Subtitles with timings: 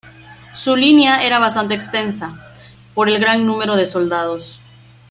[0.55, 2.33] Su línea era bastante extensa,
[2.95, 4.59] por el gran número de soldados.